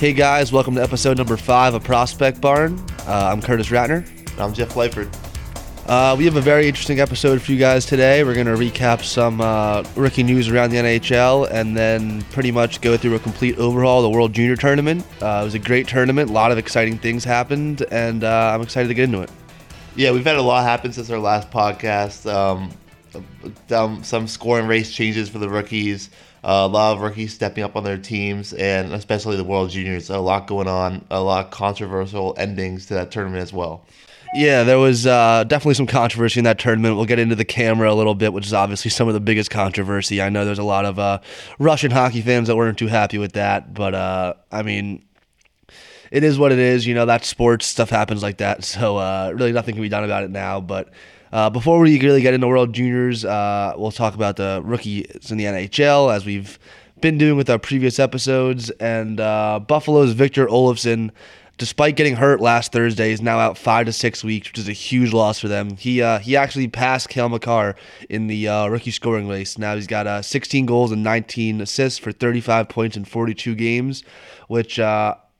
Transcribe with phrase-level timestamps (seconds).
[0.00, 2.82] Hey guys, welcome to episode number five of Prospect Barn.
[3.00, 4.08] Uh, I'm Curtis Ratner.
[4.40, 5.14] I'm Jeff Lyford.
[5.86, 8.24] Uh, we have a very interesting episode for you guys today.
[8.24, 12.80] We're going to recap some uh, rookie news around the NHL and then pretty much
[12.80, 15.04] go through a complete overhaul of the World Junior Tournament.
[15.20, 18.62] Uh, it was a great tournament, a lot of exciting things happened, and uh, I'm
[18.62, 19.30] excited to get into it.
[19.96, 22.24] Yeah, we've had a lot happen since our last podcast.
[22.24, 22.70] Um,
[23.70, 26.08] um, some scoring race changes for the rookies.
[26.42, 30.08] Uh, a lot of rookies stepping up on their teams, and especially the World Juniors.
[30.08, 33.84] A lot going on, a lot of controversial endings to that tournament as well.
[34.32, 36.96] Yeah, there was uh, definitely some controversy in that tournament.
[36.96, 39.50] We'll get into the camera a little bit, which is obviously some of the biggest
[39.50, 40.22] controversy.
[40.22, 41.18] I know there's a lot of uh,
[41.58, 45.04] Russian hockey fans that weren't too happy with that, but uh, I mean,
[46.12, 46.86] it is what it is.
[46.86, 48.64] You know, that sports stuff happens like that.
[48.70, 50.60] So uh, really, nothing can be done about it now.
[50.60, 50.90] But
[51.32, 55.38] uh, before we really get into World Juniors, uh, we'll talk about the rookies in
[55.38, 56.58] the NHL as we've
[57.00, 58.70] been doing with our previous episodes.
[58.70, 61.10] And uh, Buffalo's Victor Olofsson,
[61.56, 64.72] despite getting hurt last Thursday, is now out five to six weeks, which is a
[64.72, 65.76] huge loss for them.
[65.76, 67.76] He uh, he actually passed Cale Makar
[68.08, 69.56] in the uh, rookie scoring race.
[69.56, 74.02] Now he's got uh, 16 goals and 19 assists for 35 points in 42 games,
[74.48, 74.80] which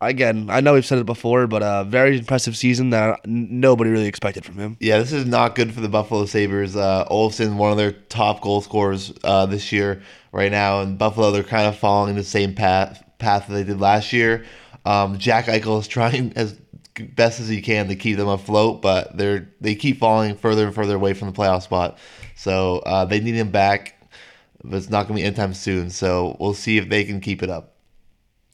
[0.01, 4.07] again, I know we've said it before, but a very impressive season that nobody really
[4.07, 4.77] expected from him.
[4.81, 6.77] Yeah, this is not good for the Buffalo Sabres.
[6.77, 11.31] Uh, Olofsson, one of their top goal scorers uh, this year, right now, and Buffalo
[11.31, 14.45] they're kind of following the same path path that they did last year.
[14.85, 16.59] Um, Jack Eichel is trying as
[17.15, 20.75] best as he can to keep them afloat, but they're they keep falling further and
[20.75, 21.99] further away from the playoff spot.
[22.37, 24.01] So uh, they need him back,
[24.65, 25.91] but it's not going to be anytime soon.
[25.91, 27.70] So we'll see if they can keep it up.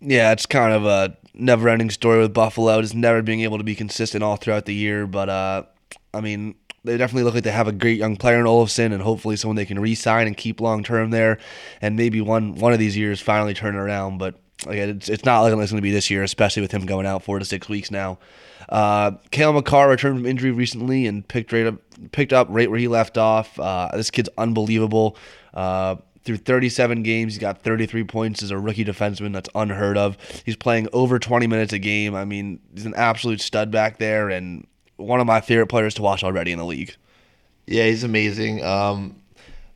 [0.01, 3.65] Yeah, it's kind of a never ending story with Buffalo, just never being able to
[3.65, 5.07] be consistent all throughout the year.
[5.07, 5.63] But uh,
[6.13, 9.03] I mean, they definitely look like they have a great young player in Olofsson, and
[9.03, 11.39] hopefully someone they can re-sign and keep long term there,
[11.81, 14.19] and maybe one one of these years finally turn it around.
[14.19, 16.73] But again, it's, it's not looking like it's going to be this year, especially with
[16.73, 18.19] him going out four to six weeks now.
[18.69, 21.77] Uh, Cale Makar returned from injury recently and picked right up
[22.13, 23.59] picked up right where he left off.
[23.59, 25.17] Uh, this kid's unbelievable.
[25.55, 29.33] Uh, through 37 games, he's got 33 points as a rookie defenseman.
[29.33, 30.19] That's unheard of.
[30.45, 32.15] He's playing over 20 minutes a game.
[32.15, 34.67] I mean, he's an absolute stud back there and
[34.97, 36.95] one of my favorite players to watch already in the league.
[37.67, 38.65] Yeah, he's amazing.
[38.65, 39.17] Um,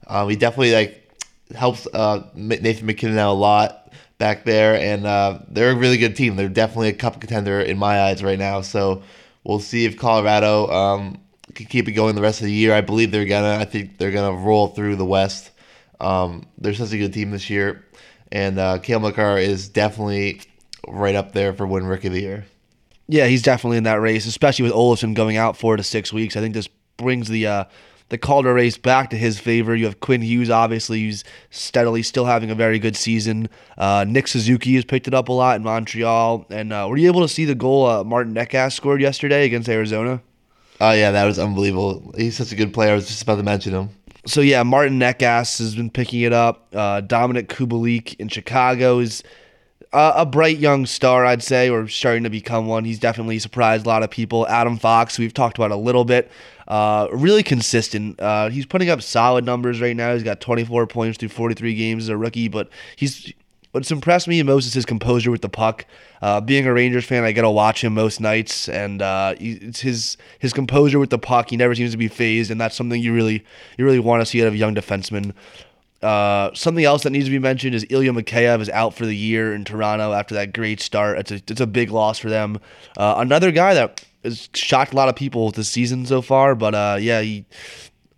[0.07, 1.23] um, he definitely like
[1.55, 6.17] helps uh, Nathan MacKinnon out a lot back there, and uh, they're a really good
[6.17, 6.37] team.
[6.37, 8.61] They're definitely a cup contender in my eyes right now.
[8.61, 9.03] So
[9.45, 11.19] we'll see if Colorado um,
[11.55, 12.75] can keep it going the rest of the year.
[12.75, 13.59] I believe they're gonna.
[13.61, 15.50] I think they're gonna roll through the West.
[16.01, 17.85] Um, they're such a good team this year,
[18.33, 20.41] and uh, Cale Makar is definitely
[20.89, 22.47] right up there for win rookie of the year.
[23.09, 26.37] Yeah, he's definitely in that race, especially with Olofsson going out four to six weeks.
[26.37, 27.65] I think this brings the uh,
[28.11, 29.75] the Calder race back to his favor.
[29.75, 33.49] You have Quinn Hughes, obviously, who's steadily still having a very good season.
[33.79, 36.47] Uh, Nick Suzuki has picked it up a lot in Montreal.
[36.51, 39.69] And uh, were you able to see the goal uh, Martin Necas scored yesterday against
[39.69, 40.21] Arizona?
[40.81, 42.13] Oh, yeah, that was unbelievable.
[42.17, 42.93] He's such a good player.
[42.93, 43.91] I was just about to mention him
[44.27, 46.69] so yeah, Martin Necas has been picking it up.
[46.73, 49.23] Uh, Dominik Kubalik in Chicago is
[49.93, 52.85] a, a, bright young star, I'd say, or starting to become one.
[52.85, 54.47] He's definitely surprised a lot of people.
[54.49, 56.31] Adam Fox, we've talked about a little bit,
[56.69, 58.21] uh, really consistent.
[58.21, 60.13] Uh, he's putting up solid numbers right now.
[60.15, 63.33] He's got 24 points through 43 games as a rookie, but he's
[63.73, 65.87] what's impressed me most is his composure with the puck.
[66.23, 69.81] Uh, being a Rangers fan, I get to watch him most nights, and uh, it's
[69.81, 71.51] his his composure with the puck.
[71.51, 73.45] He never seems to be phased, and that's something you really
[73.79, 75.33] you really want to see out of young defenseman.
[76.03, 79.15] Uh, something else that needs to be mentioned is Ilya Mikheyev is out for the
[79.15, 81.19] year in Toronto after that great start.
[81.19, 82.59] It's a it's a big loss for them.
[82.97, 86.75] Uh, another guy that has shocked a lot of people this season so far, but
[86.75, 87.45] uh, yeah, he,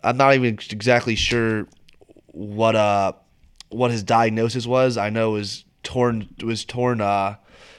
[0.03, 1.67] I'm not even exactly sure
[2.31, 3.13] what uh
[3.73, 4.97] what his diagnosis was.
[4.97, 7.35] I know was torn was torn uh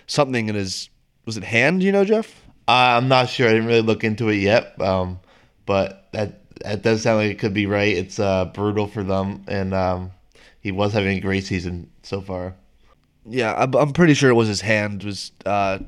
[0.07, 0.91] something in his
[1.25, 2.45] was it hand, you know, Jeff?
[2.69, 3.49] Uh, I'm not sure.
[3.49, 4.81] I didn't really look into it yet.
[4.81, 5.21] Um,
[5.67, 7.97] but that that does sound like it could be right.
[7.97, 10.13] It's uh, brutal for them, and um,
[10.61, 12.55] he was having a great season so far.
[13.27, 15.79] Yeah, I'm pretty sure it was his hand was uh,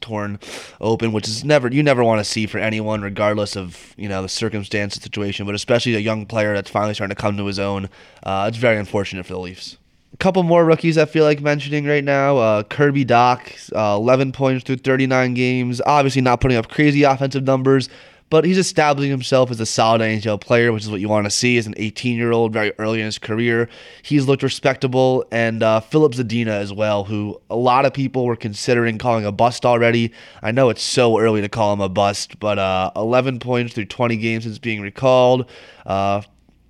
[0.00, 0.40] torn
[0.80, 4.22] open, which is never you never want to see for anyone, regardless of you know
[4.22, 7.46] the circumstance, the situation, but especially a young player that's finally starting to come to
[7.46, 7.88] his own.
[8.22, 9.76] Uh, it's very unfortunate for the Leafs.
[10.12, 12.38] A couple more rookies I feel like mentioning right now.
[12.38, 15.82] Uh, Kirby Dach, uh, 11 points through 39 games.
[15.84, 17.90] Obviously, not putting up crazy offensive numbers,
[18.28, 21.30] but he's establishing himself as a solid NHL player, which is what you want to
[21.30, 23.68] see as an 18 year old, very early in his career.
[24.02, 28.36] He's looked respectable, and uh, Filip Zadina as well, who a lot of people were
[28.36, 30.12] considering calling a bust already.
[30.42, 33.86] I know it's so early to call him a bust, but uh, 11 points through
[33.86, 35.48] 20 games since being recalled.
[35.84, 36.22] Uh,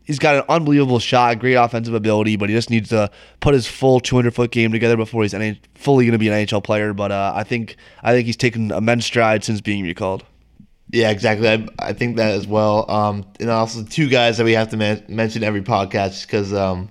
[0.04, 3.10] he's got an unbelievable shot, great offensive ability, but he just needs to
[3.40, 5.34] put his full 200 foot game together before he's
[5.74, 6.92] fully going to be an NHL player.
[6.92, 10.22] But uh, I think I think he's taken immense stride since being recalled.
[10.90, 11.48] Yeah, exactly.
[11.48, 12.88] I, I think that as well.
[12.90, 16.90] Um, and also two guys that we have to man- mention every podcast because um,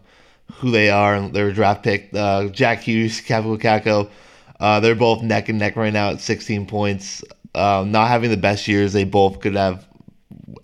[0.55, 4.09] who they are and their draft pick, uh, Jack Hughes, Kaapo Kakko.
[4.59, 7.23] Uh, they're both neck and neck right now at 16 points.
[7.53, 9.87] Um, not having the best years, they both could have.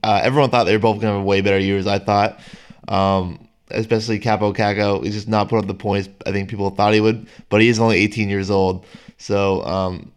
[0.03, 1.87] Uh, everyone thought they were both going to have way better years.
[1.87, 2.39] I thought,
[2.87, 6.93] um, especially Kaapo Kakko, he's just not put up the points I think people thought
[6.93, 7.27] he would.
[7.49, 8.85] But he is only 18 years old,
[9.17, 10.11] so um,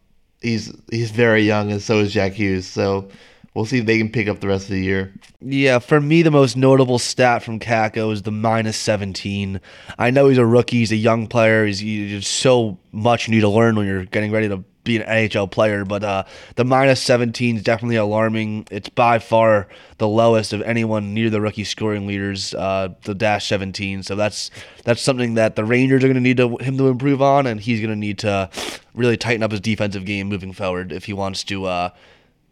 [0.44, 2.66] he's he's very young, and so is Jack Hughes.
[2.66, 3.08] So
[3.54, 5.12] we'll see if they can pick up the rest of the year.
[5.40, 9.60] Yeah, for me, the most notable stat from Kakko is the minus 17.
[9.98, 13.40] I know he's a rookie, he's a young player, he's, he's so much you need
[13.40, 16.24] to learn when you're getting ready to be an NHL player, but uh,
[16.56, 18.66] the minus 17 is definitely alarming.
[18.70, 19.66] It's by far
[19.96, 24.02] the lowest of anyone near the rookie scoring leaders, uh, the dash 17.
[24.02, 24.50] So that's
[24.84, 27.58] that's something that the Rangers are going to need to, him to improve on, and
[27.60, 28.50] he's going to need to
[28.94, 31.90] really tighten up his defensive game moving forward if he wants to uh,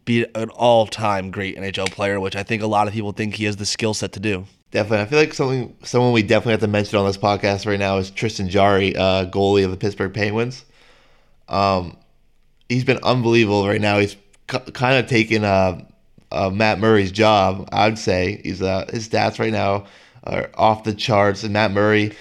[0.05, 3.45] be an all-time great NHL player, which I think a lot of people think he
[3.45, 4.45] has the skill set to do.
[4.71, 7.79] Definitely, I feel like something someone we definitely have to mention on this podcast right
[7.79, 10.65] now is Tristan Jarry, uh, goalie of the Pittsburgh Penguins.
[11.47, 11.95] Um,
[12.69, 13.99] he's been unbelievable right now.
[13.99, 14.15] He's
[14.49, 15.85] c- kind of taken uh,
[16.31, 17.69] uh, Matt Murray's job.
[17.71, 19.85] I'd say he's uh, his stats right now
[20.23, 21.43] are off the charts.
[21.43, 22.15] And Matt Murray,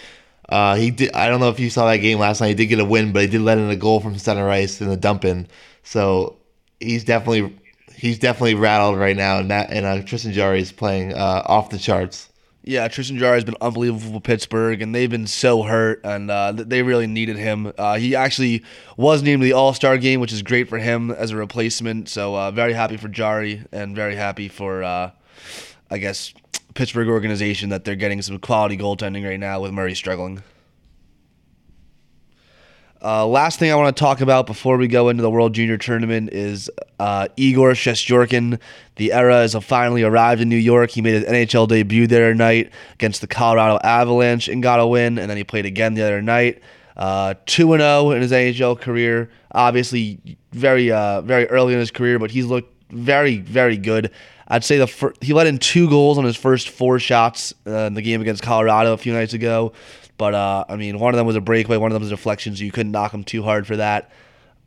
[0.48, 1.12] uh, he did.
[1.14, 2.48] I don't know if you saw that game last night.
[2.48, 4.80] He did get a win, but he did let in a goal from center ice
[4.80, 5.46] in the dump in.
[5.82, 6.36] So
[6.80, 7.58] he's definitely
[7.94, 9.38] he's definitely rattled right now.
[9.38, 12.28] And Matt and uh, Tristan Jarry is playing uh, off the charts.
[12.64, 16.52] Yeah, Tristan Jarry has been unbelievable for Pittsburgh, and they've been so hurt, and uh,
[16.52, 17.72] they really needed him.
[17.76, 18.62] Uh, he actually
[18.96, 22.08] was named the All Star game, which is great for him as a replacement.
[22.08, 25.10] So uh, very happy for Jarry, and very happy for, uh,
[25.90, 26.32] I guess,
[26.74, 30.42] Pittsburgh organization that they're getting some quality goaltending right now with Murray struggling.
[33.04, 35.76] Uh, last thing I want to talk about before we go into the World Junior
[35.76, 36.70] Tournament is
[37.00, 38.60] uh, Igor Shesterkin.
[38.94, 40.90] The era has finally arrived in New York.
[40.90, 44.86] He made his NHL debut the other night against the Colorado Avalanche and got a
[44.86, 46.62] win, and then he played again the other night.
[46.96, 49.30] Uh, two and zero in his NHL career.
[49.50, 54.12] Obviously, very uh, very early in his career, but he's looked very very good.
[54.52, 57.70] I'd say the fir- he let in two goals on his first four shots uh,
[57.70, 59.72] in the game against Colorado a few nights ago.
[60.18, 62.16] But uh, I mean, one of them was a breakaway, one of them was a
[62.16, 64.12] deflection, so you couldn't knock him too hard for that.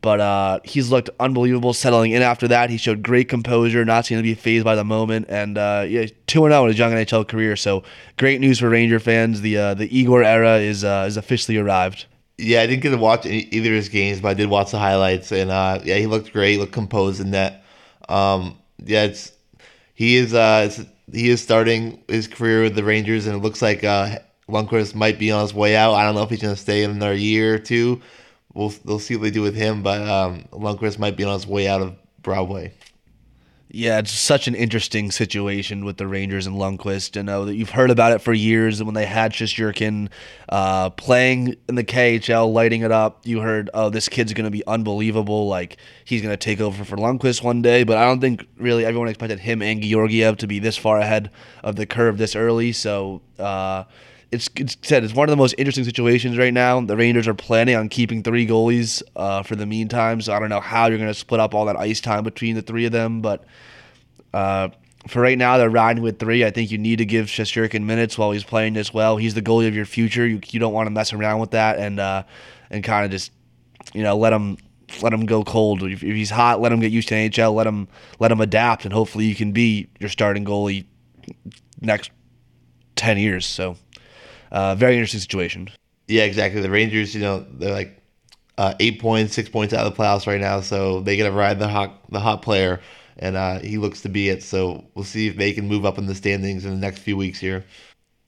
[0.00, 2.68] But uh, he's looked unbelievable settling in after that.
[2.68, 6.06] He showed great composure, not seeming to be phased by the moment, and uh, yeah,
[6.26, 7.54] two and zero in his young NHL career.
[7.54, 7.84] So
[8.16, 9.40] great news for Ranger fans.
[9.40, 12.06] The uh, the Igor era is uh, is officially arrived.
[12.38, 14.72] Yeah, I didn't get to watch any, either of his games, but I did watch
[14.72, 17.62] the highlights, and uh, yeah, he looked great, looked composed in that.
[18.08, 19.35] Um, yeah, it's
[19.96, 20.70] he is uh,
[21.10, 25.18] he is starting his career with the Rangers, and it looks like uh, Lundqvist might
[25.18, 25.94] be on his way out.
[25.94, 28.02] I don't know if he's going to stay another year or two.
[28.52, 31.46] We'll we'll see what they do with him, but um, Lundqvist might be on his
[31.46, 32.74] way out of Broadway.
[33.68, 37.18] Yeah, it's such an interesting situation with the Rangers and Lundqvist.
[37.18, 38.78] I know that you've heard about it for years.
[38.78, 40.08] And when they had Shesterkin
[40.48, 44.52] uh, playing in the KHL, lighting it up, you heard, "Oh, this kid's going to
[44.52, 45.48] be unbelievable.
[45.48, 48.84] Like he's going to take over for Lundqvist one day." But I don't think really
[48.84, 51.32] everyone expected him and Georgiev to be this far ahead
[51.64, 52.72] of the curve this early.
[52.72, 53.20] So.
[53.38, 53.84] Uh,
[54.32, 56.80] it's, it's said it's one of the most interesting situations right now.
[56.80, 60.48] The Rangers are planning on keeping three goalies uh, for the meantime, so I don't
[60.48, 62.92] know how you're going to split up all that ice time between the three of
[62.92, 63.44] them, but
[64.34, 64.68] uh,
[65.08, 66.44] for right now, they're riding with three.
[66.44, 69.16] I think you need to give Shesterkin minutes while he's playing this well.
[69.16, 70.26] He's the goalie of your future.
[70.26, 72.24] You, you don't want to mess around with that and uh,
[72.70, 73.32] and kind of just
[73.94, 74.58] you know let him
[75.02, 75.82] let him go cold.
[75.82, 77.54] If, if he's hot, let him get used to NHL.
[77.54, 80.86] Let him let him adapt, and hopefully you can be your starting goalie
[81.80, 82.10] next
[82.96, 83.46] ten years.
[83.46, 83.76] So.
[84.50, 85.68] Uh, very interesting situation.
[86.08, 86.60] Yeah, exactly.
[86.60, 88.00] The Rangers, you know, they're like
[88.58, 91.32] uh, eight points, six points out of the playoffs right now, so they get to
[91.32, 92.80] ride the hot the hot player,
[93.18, 94.42] and uh, he looks to be it.
[94.42, 97.16] So we'll see if they can move up in the standings in the next few
[97.16, 97.64] weeks here.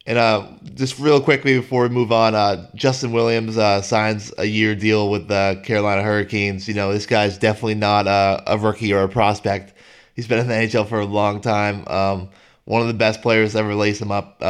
[0.07, 4.47] And uh, just real quickly before we move on, uh, Justin Williams uh, signs a
[4.47, 6.67] year deal with the Carolina Hurricanes.
[6.67, 9.75] You know, this guy's definitely not a, a rookie or a prospect.
[10.17, 11.87] He's been in the NHL for a long time.
[11.89, 12.31] Um,
[12.65, 14.43] one of the best players ever lace him up.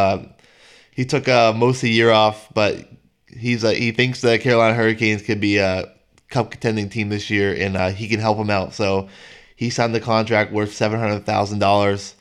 [0.98, 2.88] Uh, he took uh, most of the year off, but
[3.26, 5.92] he's uh, he thinks the Carolina Hurricanes could be a
[6.28, 8.74] cup contending team this year, and uh, he can help them out.
[8.74, 9.08] So
[9.56, 12.14] he signed the contract worth seven hundred thousand uh, dollars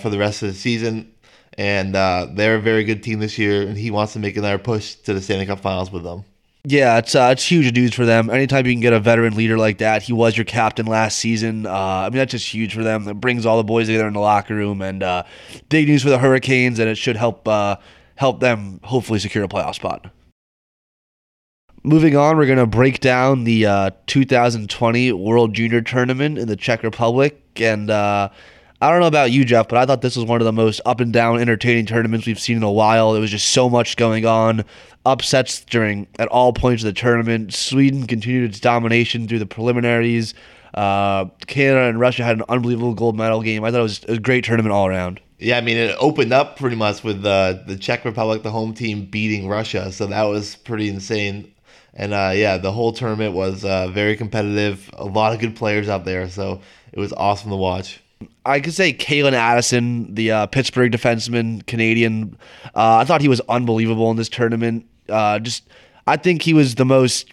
[0.00, 1.12] for the rest of the season,
[1.58, 4.58] and uh, they're a very good team this year, and he wants to make another
[4.58, 6.24] push to the Stanley Cup Finals with them.
[6.66, 8.30] Yeah, it's uh, it's huge news for them.
[8.30, 11.66] Anytime you can get a veteran leader like that, he was your captain last season.
[11.66, 13.06] Uh, I mean, that's just huge for them.
[13.06, 15.24] It brings all the boys together in the locker room, and uh,
[15.68, 17.76] big news for the Hurricanes, and it should help uh,
[18.16, 20.10] help them hopefully secure a playoff spot.
[21.82, 26.56] Moving on, we're going to break down the uh, 2020 World Junior Tournament in the
[26.56, 28.30] Czech Republic, and uh,
[28.80, 30.80] I don't know about you, Jeff, but I thought this was one of the most
[30.86, 33.12] up and down, entertaining tournaments we've seen in a while.
[33.12, 34.64] There was just so much going on,
[35.06, 37.54] upsets during at all points of the tournament.
[37.54, 40.34] Sweden continued its domination through the preliminaries.
[40.74, 43.62] Uh, Canada and Russia had an unbelievable gold medal game.
[43.64, 45.20] I thought it was a great tournament all around.
[45.38, 48.72] Yeah, I mean, it opened up pretty much with uh, the Czech Republic, the home
[48.72, 49.90] team, beating Russia.
[49.92, 51.52] So that was pretty insane.
[51.92, 54.90] And uh, yeah, the whole tournament was uh, very competitive.
[54.94, 56.28] A lot of good players out there.
[56.28, 56.60] So
[56.92, 58.00] it was awesome to watch.
[58.46, 62.36] I could say Calen Addison, the uh, Pittsburgh defenseman, Canadian.
[62.74, 64.86] Uh, I thought he was unbelievable in this tournament.
[65.08, 65.64] Uh, just,
[66.06, 67.30] I think he was the most.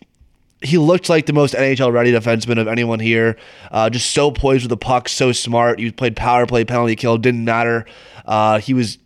[0.61, 3.37] He looked like the most NHL ready defenseman of anyone here.
[3.71, 5.79] Uh, just so poised with the puck, so smart.
[5.79, 7.85] He played power play, penalty kill, didn't matter.
[8.25, 8.97] Uh, he was,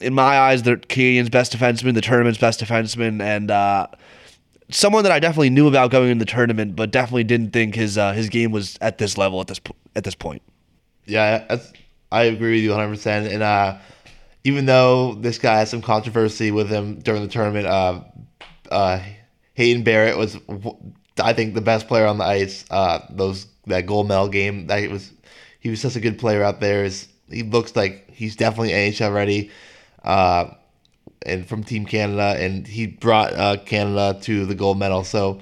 [0.00, 3.86] in my eyes, the Canadians' best defenseman, the tournament's best defenseman, and uh,
[4.70, 7.94] someone that I definitely knew about going in the tournament, but definitely didn't think his
[7.94, 9.60] his game was at this level at this
[9.96, 10.42] at this point.
[11.06, 11.58] Yeah,
[12.12, 13.32] I agree with you 100%.
[13.32, 13.78] And uh,
[14.44, 18.00] even though this guy had some controversy with him during the tournament, uh,
[18.70, 19.02] uh,
[19.54, 20.38] Hayton Barrett was,
[21.22, 22.64] I think, the best player on the ice.
[22.70, 25.12] Uh, those that gold medal game, that was
[25.60, 26.84] he was such a good player out there.
[26.84, 29.50] Is he looks like he's definitely NHL ready,
[30.04, 30.50] uh,
[31.24, 35.04] and from Team Canada, and he brought uh, Canada to the gold medal.
[35.04, 35.40] So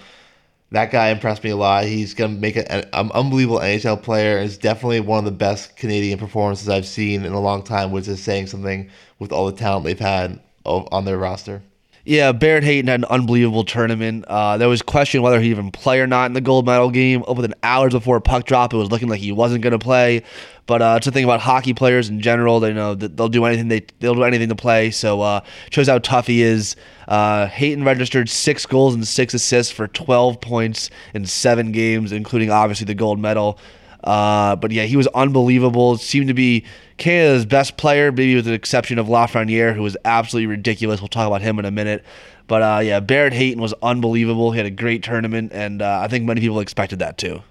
[0.73, 1.85] that guy impressed me a lot.
[1.85, 4.39] He's gonna make an, an unbelievable NHL player.
[4.39, 8.09] Is definitely one of the best Canadian performances I've seen in a long time, which
[8.09, 8.91] is saying something
[9.21, 11.63] with all the talent they've had on their roster.
[12.11, 14.25] Yeah, Barrett Hayton had an unbelievable tournament.
[14.25, 17.23] Uh, there was question whether he'd even play or not in the gold medal game.
[17.29, 20.25] Within hours before puck drop, it was looking like he wasn't going to play.
[20.67, 22.59] But uh, it's the thing about hockey players in general.
[22.59, 23.69] They know that they'll do anything.
[23.69, 24.91] They they'll do anything to play.
[24.91, 26.75] So uh, shows how tough he is.
[27.07, 32.51] Uh, Hayton registered six goals and six assists for 12 points in seven games, including
[32.51, 33.57] obviously the gold medal.
[34.05, 35.97] Uh, but yeah, he was unbelievable.
[35.97, 36.65] Seemed to be
[36.97, 41.01] Canada's best player, maybe with the exception of Lafreniere, who was absolutely ridiculous.
[41.01, 42.05] We'll talk about him in a minute.
[42.47, 44.53] But uh, yeah, Barrett Hayton was unbelievable.
[44.53, 47.43] He had a great tournament, and uh, I think many people expected that too.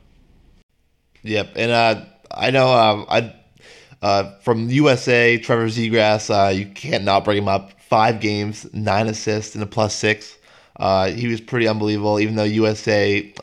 [1.23, 3.33] Yep, and uh, I know um, I
[4.01, 6.55] uh, from USA, Trevor Zegras.
[6.55, 7.79] You can't not bring him up.
[7.81, 10.37] Five games, nine assists, and a plus six.
[10.79, 12.19] he was pretty unbelievable.
[12.19, 13.33] Even though USA,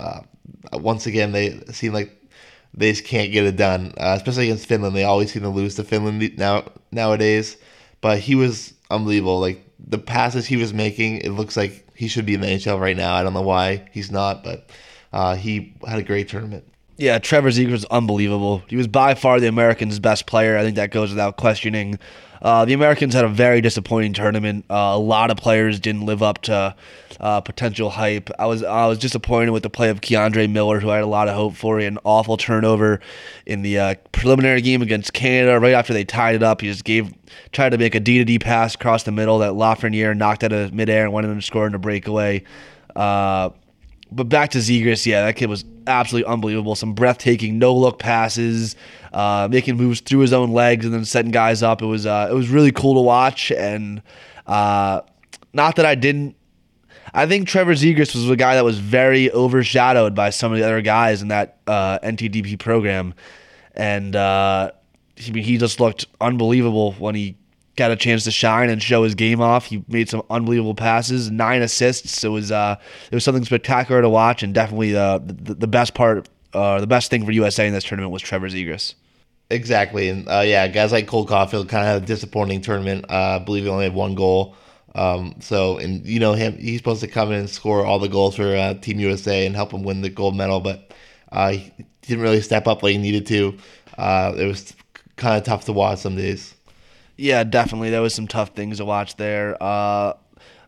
[0.73, 2.17] once again, they seem like
[2.77, 4.95] they just can't get it done, uh, especially against Finland.
[4.95, 7.57] They always seem to lose to Finland now nowadays.
[8.01, 9.41] But he was unbelievable.
[9.41, 12.81] Like the passes he was making, it looks like he should be in the NHL
[12.81, 13.15] right now.
[13.15, 14.71] I don't know why he's not, but
[15.13, 16.65] uh, he had a great tournament.
[16.99, 18.63] Yeah, Trevor Zegras was unbelievable.
[18.69, 20.57] He was by far the Americans' best player.
[20.57, 21.99] I think that goes without questioning.
[22.43, 24.65] Uh, the Americans had a very disappointing tournament.
[24.71, 26.75] Uh, a lot of players didn't live up to
[27.21, 28.31] uh, potential hype.
[28.39, 31.09] I was I was disappointed with the play of K'Andre Miller, who I had a
[31.09, 31.79] lot of hope for.
[31.79, 33.01] He had an awful turnover
[33.47, 35.59] in the uh, preliminary game against Canada.
[35.59, 37.13] Right after they tied it up, he just gave
[37.53, 40.53] tried to make a D to D pass across the middle that Lafreniere knocked out
[40.53, 42.43] of midair and went in and scored in a breakaway.
[42.95, 43.51] Uh,
[44.13, 46.75] but back to Zegras, yeah, that kid was absolutely unbelievable.
[46.75, 48.77] Some breathtaking no look passes,
[49.17, 51.81] uh, making moves through his own legs and then setting guys up.
[51.81, 54.03] It was uh, it was really cool to watch, and
[54.47, 55.01] uh,
[55.55, 56.37] not that I didn't.
[57.15, 60.65] I think Trevor Zegras was a guy that was very overshadowed by some of the
[60.65, 63.15] other guys in that uh, NTDP program,
[63.73, 64.73] and uh,
[65.15, 67.39] he, he just looked unbelievable when he
[67.77, 69.65] got a chance to shine and show his game off.
[69.65, 72.23] He made some unbelievable passes, nine assists.
[72.23, 72.77] It was uh,
[73.11, 76.87] it was something spectacular to watch, and definitely uh, the the best part, uh, the
[76.87, 78.95] best thing for USA in this tournament was Trevor Zegras.
[79.49, 83.05] Exactly, and uh, yeah, guys like Cole Caufield kind of had a disappointing tournament.
[83.09, 84.57] Uh, I believe he only had one goal.
[84.97, 88.09] Um, so, and you know him, he's supposed to come in and score all the
[88.09, 90.91] goals for uh, Team USA and help him win the gold medal, but
[91.31, 91.73] uh, he
[92.03, 93.57] didn't really step up like he needed to.
[93.97, 94.75] Uh, it was
[95.17, 96.55] kind of tough to watch some days.
[97.17, 97.91] Yeah, definitely.
[97.91, 99.57] There was some tough things to watch there.
[99.63, 100.15] Uh,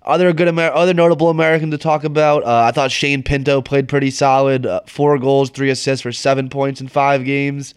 [0.02, 2.44] other good Amer- other notable American to talk about.
[2.44, 4.66] Uh, I thought Shane Pinto played pretty solid.
[4.66, 7.74] Uh, four goals, three assists for seven points in five games.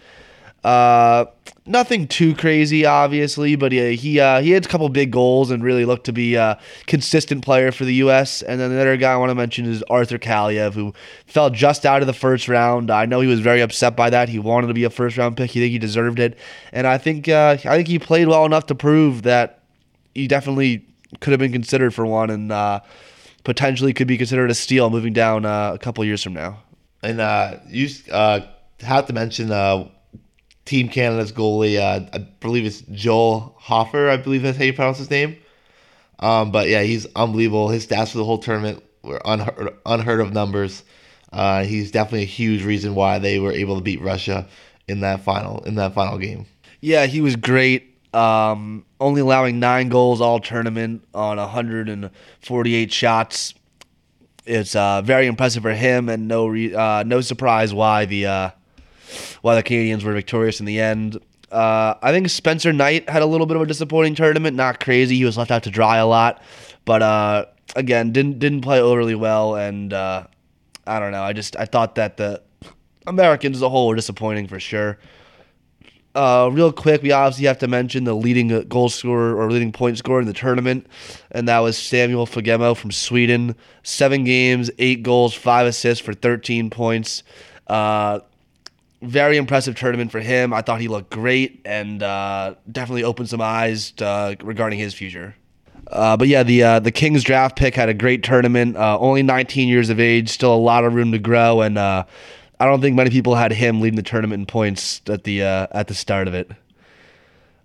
[0.63, 1.25] Uh,
[1.65, 5.63] nothing too crazy, obviously, but he he, uh, he had a couple big goals and
[5.63, 8.41] really looked to be a consistent player for the U.S.
[8.41, 10.93] And then the other guy I want to mention is Arthur Kaliyev, who
[11.25, 12.91] fell just out of the first round.
[12.91, 14.29] I know he was very upset by that.
[14.29, 15.51] He wanted to be a first round pick.
[15.51, 16.37] He think he deserved it,
[16.71, 19.63] and I think uh, I think he played well enough to prove that
[20.13, 20.85] he definitely
[21.19, 22.29] could have been considered for one.
[22.29, 22.81] And uh,
[23.43, 26.59] potentially could be considered a steal moving down uh, a couple years from now.
[27.03, 28.41] And uh, you uh,
[28.81, 29.47] have to mention
[30.71, 31.77] Team Canada's goalie.
[31.77, 34.09] Uh, I believe it's Joel Hofer.
[34.09, 35.35] I believe that's how you pronounce his name.
[36.19, 37.67] Um, but yeah, he's unbelievable.
[37.67, 40.83] His stats for the whole tournament were unheard, unheard of numbers.
[41.33, 44.47] Uh, he's definitely a huge reason why they were able to beat Russia
[44.87, 46.45] in that final in that final game.
[46.79, 47.99] Yeah, he was great.
[48.13, 53.53] Um, only allowing nine goals all tournament on 148 shots.
[54.45, 58.49] It's uh, very impressive for him, and no re- uh, no surprise why the uh,
[59.41, 61.19] why the Canadians were victorious in the end.
[61.51, 64.55] Uh, I think Spencer Knight had a little bit of a disappointing tournament.
[64.55, 65.17] Not crazy.
[65.17, 66.41] He was left out to dry a lot,
[66.85, 69.55] but uh, again, didn't didn't play overly well.
[69.55, 70.27] And uh,
[70.87, 71.23] I don't know.
[71.23, 72.41] I just I thought that the
[73.05, 74.97] Americans as a whole were disappointing for sure.
[76.13, 79.97] Uh, real quick, we obviously have to mention the leading goal scorer or leading point
[79.97, 80.85] scorer in the tournament,
[81.31, 83.55] and that was Samuel Fagemo from Sweden.
[83.83, 87.23] Seven games, eight goals, five assists for 13 points.
[87.67, 88.19] Uh,
[89.01, 90.53] very impressive tournament for him.
[90.53, 95.35] I thought he looked great and uh, definitely opened some eyes uh, regarding his future.
[95.87, 98.77] Uh, but yeah, the uh, the Kings draft pick had a great tournament.
[98.77, 102.05] Uh, only 19 years of age, still a lot of room to grow, and uh,
[102.59, 105.67] I don't think many people had him leading the tournament in points at the uh,
[105.71, 106.51] at the start of it.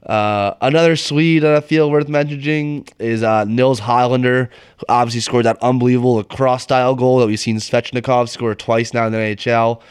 [0.08, 6.14] Another Swede that I feel worth mentioning is Nils Hoglander, who obviously scored that unbelievable
[6.14, 9.82] lacrosse style goal that we've seen Svechnikov score twice now in the NHL.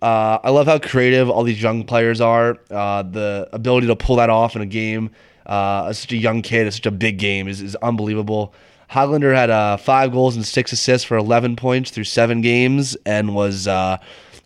[0.00, 2.58] Uh, I love how creative all these young players are.
[2.70, 5.10] Uh, the ability to pull that off in a game,
[5.46, 8.54] uh, such a young kid, such a big game, is, is unbelievable.
[8.90, 13.34] Hoglander had uh, five goals and six assists for 11 points through seven games and
[13.34, 13.98] was uh,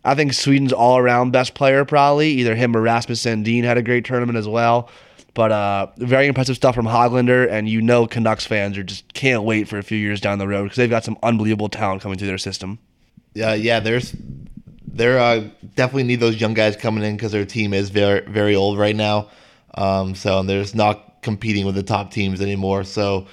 [0.05, 2.29] I think Sweden's all around best player, probably.
[2.31, 4.89] Either him or Rasmus Sandin had a great tournament as well.
[5.33, 9.43] But uh, very impressive stuff from Hoglander, and you know Canucks fans are just can't
[9.43, 12.19] wait for a few years down the road because they've got some unbelievable talent coming
[12.19, 12.77] through their system.
[13.33, 13.79] Yeah, yeah.
[13.79, 14.15] There's,
[14.93, 18.55] they're uh, definitely need those young guys coming in because their team is very very
[18.55, 19.29] old right now.
[19.75, 22.83] Um, so there's not competing with the top teams anymore.
[22.83, 23.27] So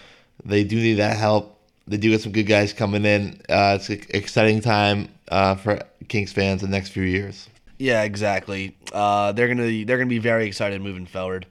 [0.45, 1.59] they do need that help.
[1.87, 3.41] They do get some good guys coming in.
[3.49, 7.49] Uh, it's an exciting time uh, for Kings fans the next few years.
[7.79, 8.77] Yeah, exactly.
[8.93, 11.47] Uh, they're gonna they're gonna be very excited moving forward.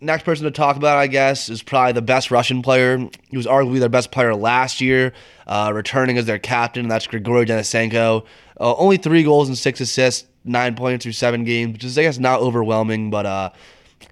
[0.00, 2.98] Next person to talk about, I guess, is probably the best Russian player.
[3.28, 5.14] He was arguably their best player last year,
[5.46, 8.26] uh, returning as their captain, and that's Grigory Denisenko.
[8.60, 12.02] Uh, only three goals and six assists, nine points through seven games, which is I
[12.02, 13.50] guess not overwhelming, but uh,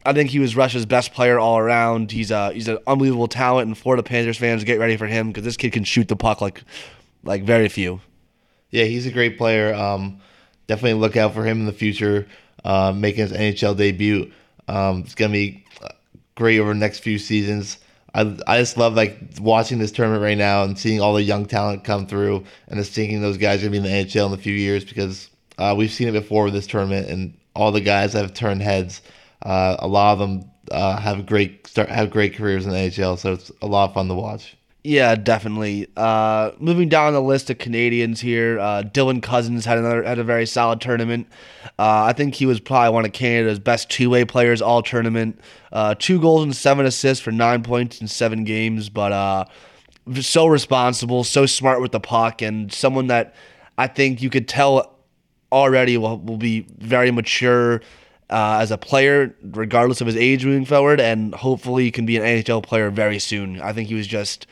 [0.07, 2.11] I think he was Russia's best player all around.
[2.11, 5.45] He's a he's an unbelievable talent, and Florida Panthers fans get ready for him because
[5.45, 6.63] this kid can shoot the puck like
[7.23, 8.01] like very few.
[8.71, 9.75] Yeah, he's a great player.
[9.75, 10.21] Um,
[10.67, 12.27] definitely look out for him in the future,
[12.65, 14.33] uh, making his NHL debut.
[14.69, 15.65] Um, it's gonna be
[16.35, 17.79] great over the next few seasons.
[18.15, 21.47] I, I just love like watching this tournament right now and seeing all the young
[21.47, 24.33] talent come through and just thinking those guys are gonna be in the NHL in
[24.33, 27.81] a few years because uh, we've seen it before with this tournament and all the
[27.81, 29.03] guys that have turned heads.
[29.43, 33.19] Uh, a lot of them uh, have great start have great careers in the NHL,
[33.19, 34.57] so it's a lot of fun to watch.
[34.87, 35.89] Yeah, definitely.
[35.97, 40.25] Uh, moving down the list of Canadians here, uh, Dylan Cozens had another had a
[40.25, 41.27] very solid tournament.
[41.79, 45.41] Uh, I think he was probably one of Canada's best two way players all tournament.
[45.73, 49.47] Uh, two goals and seven assists for nine points in seven games, but uh,
[50.21, 53.35] so responsible, so smart with the puck, and someone that
[53.79, 54.99] I think you could tell
[55.51, 57.81] already will will be very mature.
[58.31, 62.17] Uh, as a player, regardless of his age moving forward, and hopefully he can be
[62.17, 63.61] an NHL player very soon.
[63.61, 64.47] I think he was just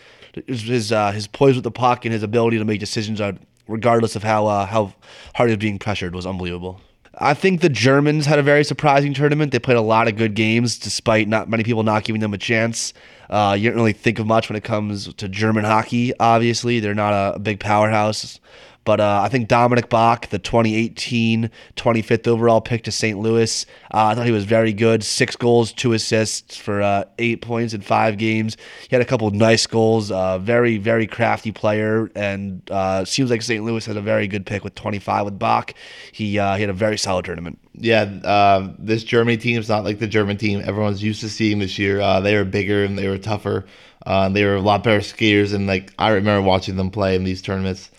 [0.47, 4.17] his uh, his poise with the puck and his ability to make decisions on regardless
[4.17, 4.93] of how uh, how
[5.35, 6.81] hard he was being pressured was unbelievable.
[7.19, 9.53] I think the Germans had a very surprising tournament.
[9.53, 12.39] They played a lot of good games, despite not many people not giving them a
[12.39, 12.95] chance.
[13.29, 16.13] Uh, you don't really think of much when it comes to German hockey.
[16.19, 18.41] Obviously, they're not a big powerhouse
[18.85, 23.19] but uh, I think Dominik Bokk, the 2018 25th overall pick to St.
[23.19, 25.05] Louis, uh, I thought he was very good.
[25.05, 28.57] Six goals, two assists for uh, eight points in five games.
[28.89, 30.11] He had a couple nice goals.
[30.11, 33.65] Uh, very, very crafty player, and uh, seems like St.
[33.65, 35.75] Louis had a very good pick with 25 with Bokk.
[36.11, 37.59] He, uh, he had a very solid tournament.
[37.75, 41.79] Yeah, this Germany team is not like the German team everyone's used to seeing this
[41.79, 42.21] year.
[42.21, 43.65] they were bigger and they were tougher.
[44.07, 47.41] they were a lot better skiers, and like I remember watching them play in these
[47.41, 47.91] tournaments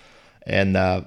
[0.45, 1.01] and uh,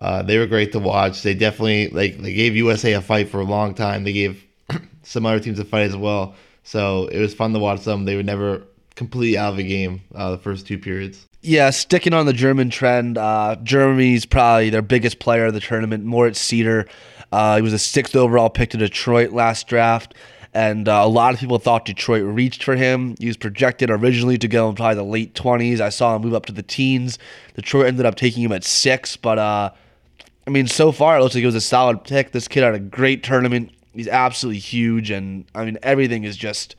[0.00, 1.22] uh, they were great to watch.
[1.22, 4.04] They definitely like they gave USA a fight for a long time.
[4.04, 4.44] They gave
[5.02, 6.34] some other teams a fight as well.
[6.62, 8.04] So it was fun to watch them.
[8.04, 8.62] They were never
[8.96, 11.26] completely out of the game uh, the first two periods.
[11.42, 16.04] Yeah, sticking on the German trend, uh, Germany's probably their biggest player of the tournament,
[16.04, 16.88] Moritz Seider.
[17.30, 20.14] Uh, he was a sixth overall pick to Detroit last draft
[20.56, 23.14] And uh, a lot of people thought Detroit reached for him.
[23.18, 25.80] He was projected originally to go in probably the late 20s.
[25.80, 27.18] I saw him move up to the teens.
[27.54, 29.18] Detroit ended up taking him at six.
[29.18, 29.70] But, uh,
[30.46, 32.32] I mean, so far it looks like it was a solid pick.
[32.32, 33.70] This kid had a great tournament.
[33.92, 35.10] He's absolutely huge.
[35.10, 36.74] And, I mean, everything is just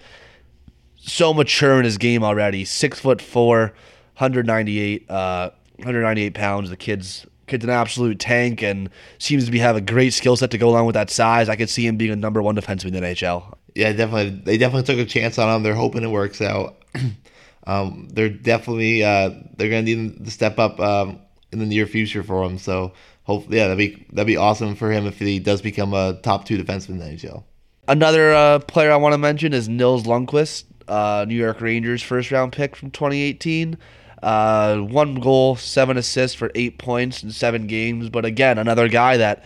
[0.95, 2.65] so mature in his game already.
[2.65, 3.73] Six foot four,
[4.17, 6.71] 198, uh, 198 pounds.
[6.71, 10.49] The kid's kid's an absolute tank and seems to be have a great skill set
[10.49, 11.47] to go along with that size.
[11.47, 13.56] I could see him being a number one defenseman in the NHL.
[13.77, 14.41] Yeah, definitely.
[14.43, 15.61] They definitely took a chance on him.
[15.61, 16.83] They're hoping it works out.
[17.67, 21.19] um, they're definitely uh, they're gonna need to step up um,
[21.51, 22.57] in the near future for him.
[22.57, 26.19] So hopefully, yeah, that'd be that'd be awesome for him if he does become a
[26.23, 27.43] top two defenseman in the NHL.
[27.87, 32.31] Another uh, player I want to mention is Nils Lundqvist, uh, New York Rangers first
[32.31, 33.77] round pick from 2018.
[34.23, 38.09] Uh, one goal, seven assists for eight points in seven games.
[38.09, 39.43] But again, another guy that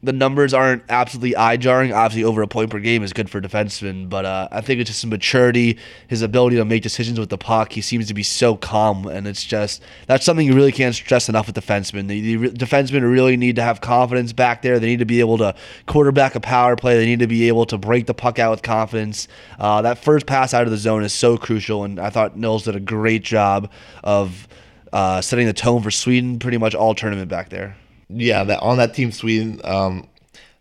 [0.00, 1.92] the numbers aren't absolutely eye jarring.
[1.92, 4.88] Obviously, over a point per game is good for defensemen, but uh, I think it's
[4.88, 7.72] just his maturity, his ability to make decisions with the puck.
[7.72, 11.28] He seems to be so calm, and it's just that's something you really can't stress
[11.28, 12.06] enough with defensemen.
[12.06, 14.78] The, the defensemen really need to have confidence back there.
[14.78, 15.54] They need to be able to
[15.86, 16.96] quarterback a power play.
[16.96, 19.26] They need to be able to break the puck out with confidence.
[19.58, 22.64] Uh, that first pass out of the zone is so crucial, and I thought Nils
[22.64, 23.68] did a great job
[24.04, 24.46] of
[24.92, 27.76] uh, setting the tone for Sweden pretty much all tournament back there
[28.08, 30.08] yeah, that on that team Sweden, um,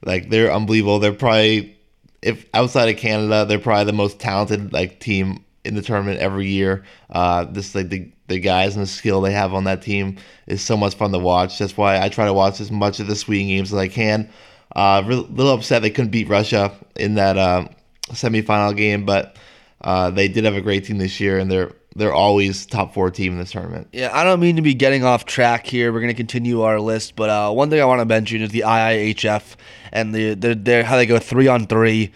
[0.05, 0.99] like they're unbelievable.
[0.99, 1.77] They're probably
[2.21, 6.47] if outside of Canada, they're probably the most talented like team in the tournament every
[6.47, 6.83] year.
[7.09, 10.61] Uh, this like the the guys and the skill they have on that team is
[10.61, 11.59] so much fun to watch.
[11.59, 14.29] That's why I try to watch as much of the Sweden games as I can.
[14.75, 17.67] Uh, a little upset they couldn't beat Russia in that uh,
[18.09, 19.37] semifinal game, but
[19.81, 23.09] uh, they did have a great team this year, and they're they're always top four
[23.09, 23.87] team in this tournament.
[23.91, 25.91] Yeah, I don't mean to be getting off track here.
[25.91, 28.51] We're going to continue our list, but uh, one thing I want to mention is
[28.51, 29.55] the IIHF
[29.91, 32.11] and the, the, how they go three on three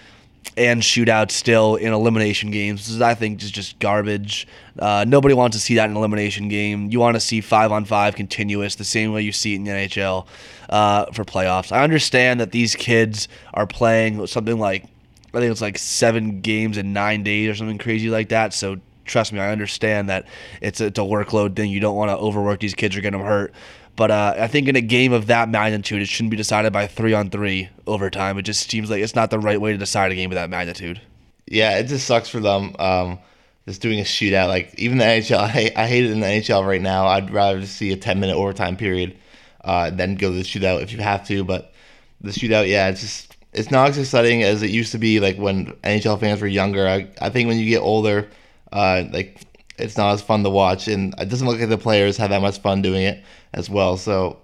[0.57, 2.81] and shootout still in elimination games.
[2.81, 4.47] This is, I think, just just garbage.
[4.77, 6.91] Uh, nobody wants to see that in elimination game.
[6.91, 9.63] You want to see five on five continuous, the same way you see it in
[9.63, 10.27] the NHL
[10.69, 11.71] uh, for playoffs.
[11.71, 14.85] I understand that these kids are playing something like
[15.33, 18.53] I think it's like seven games in nine days or something crazy like that.
[18.53, 20.25] So trust me, I understand that
[20.61, 21.71] it's a, it's a workload thing.
[21.71, 23.53] You don't want to overwork these kids or get them hurt.
[23.95, 26.87] But uh, I think in a game of that magnitude, it shouldn't be decided by
[26.87, 28.37] three on three overtime.
[28.37, 30.49] It just seems like it's not the right way to decide a game of that
[30.49, 31.01] magnitude.
[31.45, 32.75] Yeah, it just sucks for them.
[32.79, 33.19] Um,
[33.67, 36.27] just doing a shootout, like even the NHL, I hate, I hate it in the
[36.27, 37.07] NHL right now.
[37.07, 39.17] I'd rather see a ten minute overtime period
[39.63, 41.43] uh, than go to the shootout if you have to.
[41.43, 41.73] But
[42.21, 45.19] the shootout, yeah, it's just it's not as exciting as it used to be.
[45.19, 46.87] Like when NHL fans were younger.
[46.87, 48.29] I, I think when you get older,
[48.71, 49.41] uh, like
[49.77, 52.41] it's not as fun to watch, and it doesn't look like the players have that
[52.41, 53.97] much fun doing it as well.
[53.97, 54.39] So,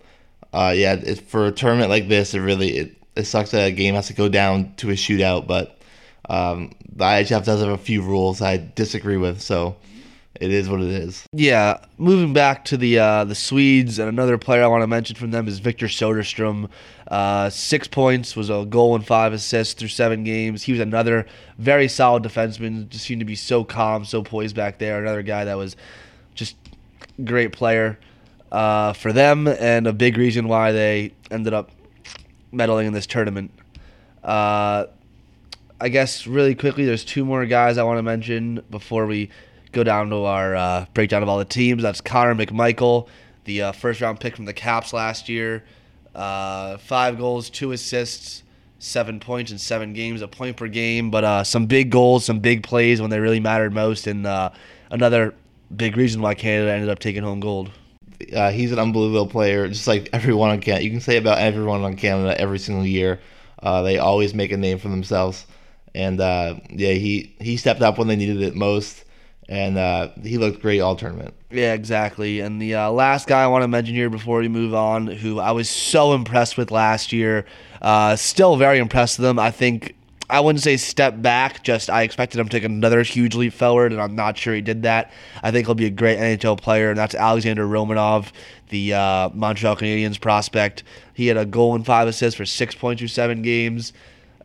[0.53, 3.71] uh, yeah, it, for a tournament like this, it really it, it sucks that a
[3.71, 5.47] game has to go down to a shootout.
[5.47, 5.79] But
[6.29, 9.75] um, the IHF does have a few rules I disagree with, so
[10.39, 11.25] it is what it is.
[11.33, 15.15] Yeah, moving back to the uh, the Swedes, and another player I want to mention
[15.15, 16.69] from them is Victor Soderstrom.
[17.07, 20.63] Uh, six points was a goal and five assists through seven games.
[20.63, 21.25] He was another
[21.57, 22.89] very solid defenseman.
[22.89, 25.01] Just seemed to be so calm, so poised back there.
[25.01, 25.77] Another guy that was
[26.35, 26.55] just
[27.23, 27.97] great player
[28.51, 31.71] uh, for them, and a big reason why they ended up
[32.53, 33.51] medaling in this tournament.
[34.23, 34.85] Uh,
[35.79, 39.29] I guess really quickly, there's two more guys I want to mention before we
[39.71, 41.83] go down to our uh, breakdown of all the teams.
[41.83, 43.07] That's Connor McMichael,
[43.45, 45.63] the uh, first round pick from the Caps last year.
[46.17, 48.41] Uh, five goals, two assists,
[48.79, 51.11] seven points in seven games, a point per game.
[51.11, 54.49] But uh, some big goals, some big plays when they really mattered most, and uh,
[54.89, 55.35] another
[55.75, 57.69] big reason why Canada ended up taking home gold.
[58.35, 60.83] Uh, he's an unbelievable player, just like everyone on Canada.
[60.83, 63.19] You can say about everyone on Canada every single year.
[63.61, 65.45] they always make a name for themselves,
[65.93, 69.03] and yeah, he he stepped up when they needed it most
[69.49, 71.33] and uh, he looked great all tournament.
[71.49, 72.41] Yeah, exactly.
[72.41, 75.39] And the uh, last guy I want to mention here before we move on, who
[75.39, 77.45] I was so impressed with last year,
[77.81, 79.39] uh, still very impressed with him.
[79.39, 79.95] I think
[80.29, 83.93] I wouldn't say step back, just I expected him to take another huge leap forward,
[83.93, 85.11] and I'm not sure he did that.
[85.41, 88.33] I think he'll be a great NHL player, and that's Alexander Romanov,
[88.67, 90.83] the uh, Montreal Canadiens prospect.
[91.13, 93.93] He had a goal and five assists for six points through seven games.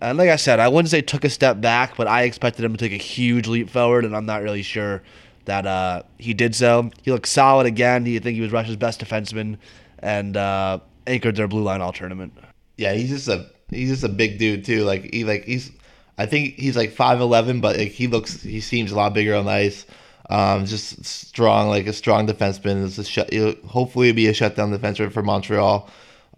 [0.03, 2.73] And like I said, I wouldn't say took a step back, but I expected him
[2.73, 5.01] to take a huge leap forward, and I'm not really sure
[5.45, 6.91] that uh, he did so.
[7.03, 8.05] He looked solid again.
[8.05, 9.59] He think he was Russia's best defenseman,
[10.01, 12.37] and uh, anchored their blue line all tournament.
[12.77, 14.83] Yeah, he's just a he's just a big dude too.
[14.83, 15.71] Like he like he's
[16.19, 19.37] I think he's like five eleven, but like, he looks he seems a lot bigger
[19.37, 19.87] on the ice.
[20.31, 22.85] Um, just strong, like a strong defenseman.
[22.87, 25.89] It's a hopefully be a shutdown defenseman for Montreal,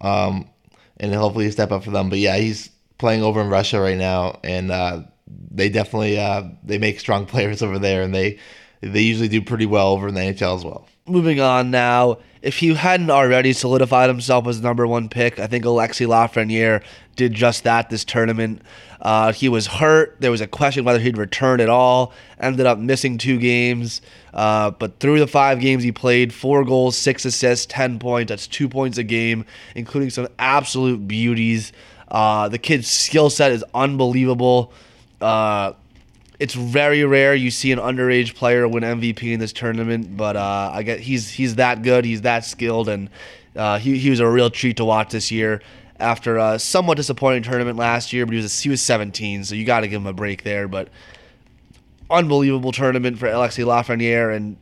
[0.01, 0.49] um,
[0.97, 2.09] and hopefully step up for them.
[2.09, 6.77] But yeah, he's playing over in Russia right now, and uh, they definitely uh, they
[6.77, 8.39] make strong players over there, and they
[8.81, 10.87] they usually do pretty well over in the NHL as well.
[11.07, 15.65] Moving on now, if he hadn't already solidified himself as number one pick, I think
[15.65, 16.83] Alexi Lafreniere
[17.15, 18.61] did just that this tournament.
[19.01, 20.17] Uh, he was hurt.
[20.19, 22.13] There was a question whether he'd return at all.
[22.39, 24.01] Ended up missing two games.
[24.33, 28.29] Uh, but through the five games he played, four goals, six assists, 10 points.
[28.29, 31.71] That's two points a game, including some absolute beauties.
[32.15, 34.71] Uh, the kid's skill set is unbelievable.
[35.19, 35.73] Uh,
[36.39, 40.71] it's very rare you see an underage player win MVP in this tournament, but uh,
[40.73, 43.09] I get he's he's that good, he's that skilled, and
[43.53, 45.61] uh, he he was a real treat to watch this year.
[45.99, 49.65] After a somewhat disappointing tournament last year, but he was he was 17, so you
[49.65, 50.69] got to give him a break there.
[50.69, 50.87] But
[52.09, 54.55] unbelievable tournament for Alexi Lafreniere, and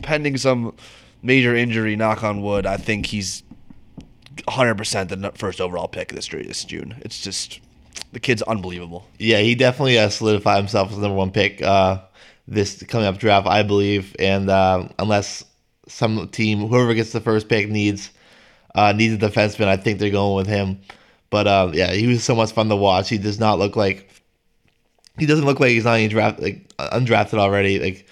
[0.00, 0.74] pending some
[1.22, 3.42] major injury, knock on wood, I think he's
[4.36, 6.96] 100% the first overall pick this this June.
[7.00, 7.60] It's just
[8.12, 9.06] the kid's unbelievable.
[9.18, 12.00] Yeah, he definitely uh, solidified himself as the number one pick uh,
[12.46, 14.14] this coming up draft, I believe.
[14.18, 15.44] And uh, unless
[15.88, 18.10] some team, whoever gets the first pick, needs
[18.74, 20.80] uh, needs a defenseman, I think they're going with him.
[21.30, 23.08] But uh, yeah, he was so much fun to watch.
[23.08, 24.10] He does not look like
[25.18, 27.78] he doesn't look like he's not draft like undrafted already.
[27.78, 28.06] Like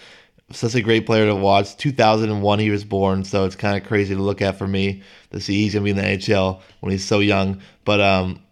[0.53, 1.77] such a great player to watch.
[1.77, 5.41] 2001 he was born, so it's kind of crazy to look at for me to
[5.41, 7.61] see he's gonna be in the NHL when he's so young.
[7.85, 8.43] But um,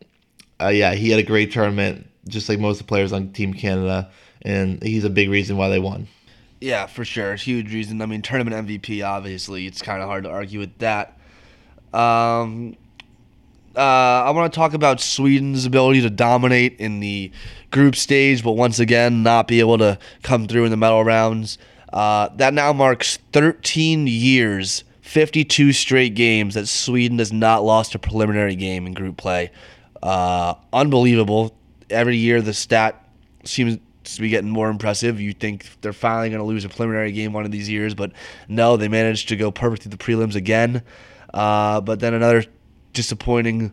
[0.60, 3.54] uh, yeah, he had a great tournament, just like most of the players on Team
[3.54, 4.10] Canada,
[4.42, 6.08] and he's a big reason why they won.
[6.60, 8.02] Yeah, for sure, huge reason.
[8.02, 11.16] I mean, tournament MVP, obviously, it's kind of hard to argue with that.
[11.94, 12.76] Um,
[13.74, 17.32] uh, I want to talk about Sweden's ability to dominate in the
[17.70, 21.56] group stage, but once again, not be able to come through in the medal rounds.
[21.92, 27.98] Uh, that now marks 13 years, 52 straight games that Sweden has not lost a
[27.98, 29.50] preliminary game in group play.
[30.02, 31.56] Uh, unbelievable.
[31.90, 33.04] Every year the stat
[33.44, 35.20] seems to be getting more impressive.
[35.20, 38.12] You think they're finally going to lose a preliminary game one of these years, but
[38.48, 40.82] no, they managed to go perfect through the prelims again.
[41.34, 42.44] Uh, but then another
[42.92, 43.72] disappointing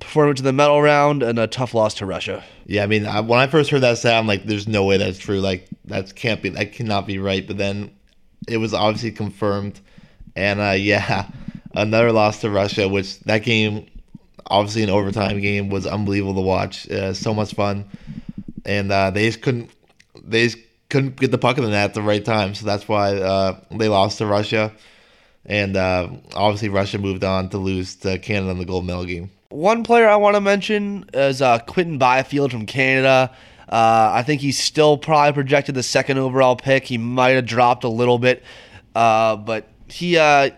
[0.00, 2.44] performance in the medal round and a tough loss to Russia.
[2.66, 5.18] Yeah, I mean, I, when I first heard that I'm like, "There's no way that's
[5.18, 5.40] true.
[5.40, 6.50] Like, that can't be.
[6.50, 7.90] That cannot be right." But then
[8.46, 9.80] it was obviously confirmed,
[10.36, 11.28] and uh, yeah,
[11.74, 13.86] another loss to Russia, which that game
[14.50, 16.88] obviously an overtime game was unbelievable to watch.
[16.90, 17.84] Uh, so much fun,
[18.64, 19.70] and uh, they just couldn't
[20.22, 20.58] they just
[20.88, 22.54] couldn't get the puck in the net at the right time.
[22.54, 24.72] So that's why uh, they lost to Russia,
[25.44, 29.30] and uh, obviously Russia moved on to lose to Canada in the gold medal game.
[29.50, 33.34] One player I want to mention is uh, Quinton Byfield from Canada.
[33.66, 36.84] Uh, I think he's still probably projected the second overall pick.
[36.84, 38.42] He might have dropped a little bit,
[38.92, 40.52] but he I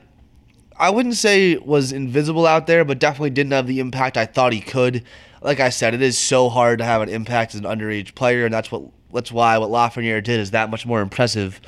[0.91, 4.61] wouldn't say was invisible out there, but definitely didn't have the impact I thought he
[4.61, 5.05] could.
[5.41, 8.45] Like I said, it is so hard to have an impact as an underage player,
[8.45, 8.83] and that's what
[9.15, 11.61] that's why what Lafreniere did is that much more impressive.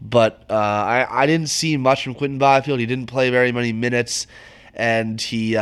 [0.00, 2.80] But uh, I I didn't see much from Quinton Byfield.
[2.80, 4.26] He didn't play very many minutes,
[4.72, 5.58] and he.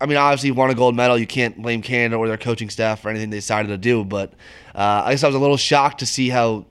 [0.00, 1.18] I mean, obviously, won a gold medal.
[1.18, 4.04] You can't blame Canada or their coaching staff for anything they decided to do.
[4.04, 4.32] But
[4.74, 6.66] uh, I guess I was a little shocked to see how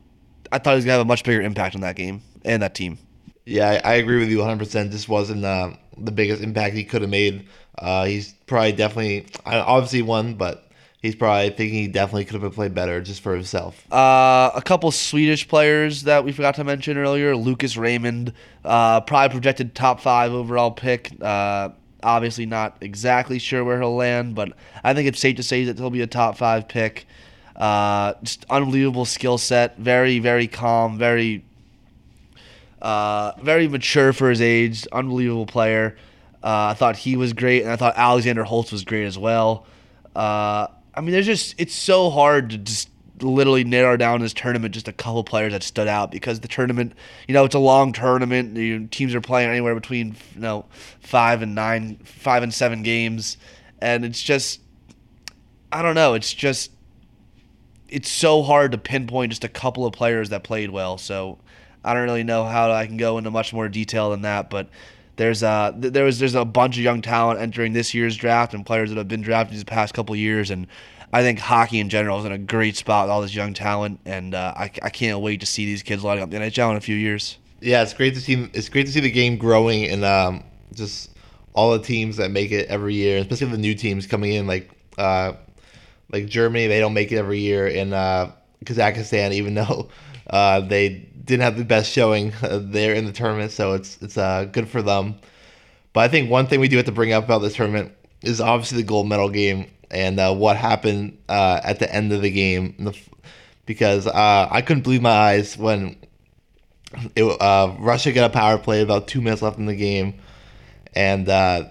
[0.52, 2.62] I thought he was going to have a much bigger impact on that game and
[2.62, 2.98] that team.
[3.46, 4.92] Yeah, I, I agree with you 100%.
[4.92, 7.48] This wasn't uh, the biggest impact he could have made.
[7.78, 10.70] Uh, he's probably definitely, obviously won, but
[11.02, 13.92] he's probably thinking he definitely could have played better just for himself.
[13.92, 18.34] Uh, a couple Swedish players that we forgot to mention earlier Lucas Raymond,
[18.66, 21.12] uh, probably projected top five overall pick.
[21.22, 21.70] Uh,
[22.04, 25.78] obviously, not exactly sure where he'll land, but I think it's safe to say that
[25.78, 27.08] he'll be a top five pick.
[27.56, 31.44] Uh, just unbelievable skill set, very, very calm, very
[32.82, 35.98] uh, very mature for his age, unbelievable player.
[36.44, 39.66] Uh, I thought he was great, and I thought Alexander Holtz was great as well.
[40.16, 42.90] Uh, I mean, there's just it's so hard to just
[43.22, 46.94] literally narrow down this tournament just a couple players that stood out because the tournament,
[47.28, 48.54] you know, it's a long tournament.
[48.54, 50.66] Know, teams are playing anywhere between you know
[51.00, 53.38] five and nine, five and seven games,
[53.80, 54.62] and it's just
[55.72, 56.14] I don't know.
[56.14, 56.72] It's just
[57.90, 60.98] it's so hard to pinpoint just a couple of players that played well.
[60.98, 61.40] So
[61.84, 64.70] I don't really know how I can go into much more detail than that, but
[65.16, 68.66] there's a there was there's a bunch of young talent entering this year's draft and
[68.66, 70.68] players that have been drafted these past couple years, and
[71.12, 74.00] I think hockey in general is in a great spot with all this young talent,
[74.06, 76.78] and uh, I, I can't wait to see these kids lighting up the NHL in
[76.78, 77.38] a few years.
[77.62, 78.50] Yeah, it's great to see.
[78.54, 80.44] It's great to see the game growing and um,
[80.74, 81.12] just
[81.54, 84.70] all the teams that make it every year, especially the new teams coming in, like
[84.98, 85.34] uh,
[86.12, 86.68] like Germany.
[86.68, 88.32] They don't make it every year, and uh,
[88.66, 89.90] Kazakhstan, even though
[90.30, 94.18] uh, they didn't have the best showing uh, there in the tournament, so it's it's
[94.18, 95.16] uh, good for them.
[95.94, 98.40] But I think one thing we do have to bring up about this tournament is
[98.42, 99.68] obviously the gold medal game.
[99.92, 102.94] And uh, what happened uh, at the end of the game,
[103.66, 105.98] because uh, I couldn't believe my eyes when
[107.16, 110.16] it, uh, Russia got a power play about two minutes left in the game,
[110.94, 111.66] and uh,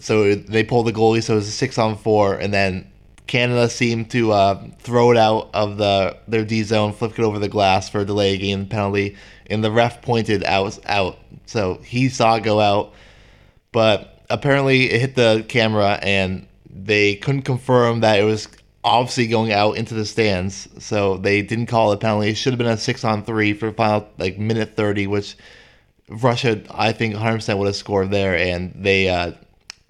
[0.00, 2.90] so they pulled the goalie, so it was a six on four, and then
[3.26, 7.38] Canada seemed to uh, throw it out of the their D zone, flip it over
[7.38, 12.08] the glass for a delay game penalty, and the ref pointed out out, so he
[12.08, 12.94] saw it go out,
[13.70, 16.47] but apparently it hit the camera and
[16.84, 18.48] they couldn't confirm that it was
[18.84, 22.30] obviously going out into the stands, so they didn't call a penalty.
[22.30, 25.36] It should have been a six on three for final like minute thirty, which
[26.08, 29.32] Russia I think 100 percent would have scored there, and they uh,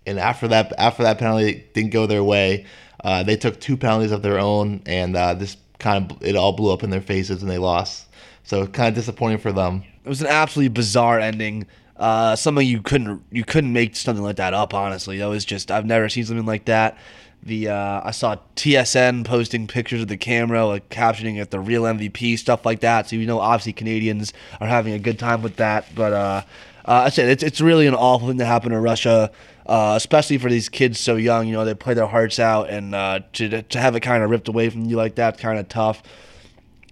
[0.06, 2.66] and after that after that penalty didn't go their way,
[3.04, 6.52] uh, they took two penalties of their own, and uh, this kind of it all
[6.52, 8.06] blew up in their faces and they lost.
[8.42, 9.84] So kind of disappointing for them.
[10.04, 11.66] It was an absolutely bizarre ending.
[11.98, 14.72] Uh, something you couldn't you couldn't make something like that up.
[14.72, 16.96] Honestly, that was just I've never seen something like that.
[17.42, 21.82] The uh, I saw TSN posting pictures of the camera, like captioning it the real
[21.82, 23.08] MVP, stuff like that.
[23.08, 25.86] So you know, obviously Canadians are having a good time with that.
[25.94, 26.42] But uh,
[26.84, 29.30] uh, I said it's it's really an awful thing to happen to Russia,
[29.66, 31.46] uh, especially for these kids so young.
[31.46, 34.30] You know, they play their hearts out, and uh, to to have it kind of
[34.30, 36.02] ripped away from you like that, kind of tough.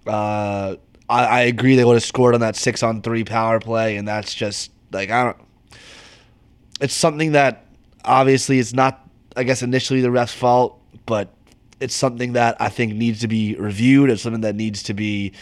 [0.05, 0.75] Uh,
[1.09, 4.07] I, I agree they would have scored on that six on three power play, and
[4.07, 5.37] that's just like I don't.
[6.79, 7.65] It's something that
[8.05, 9.03] obviously it's not.
[9.35, 11.29] I guess initially the ref's fault, but
[11.79, 14.09] it's something that I think needs to be reviewed.
[14.09, 15.33] It's something that needs to be